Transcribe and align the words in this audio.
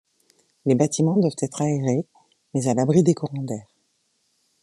Les 0.65 0.73
bâtiments 0.73 1.15
doivent 1.19 1.35
être 1.43 1.61
aérés 1.61 2.07
mais 2.55 2.67
à 2.67 2.73
l’abri 2.73 3.03
des 3.03 3.13
courants 3.13 3.43
d'air. 3.43 3.67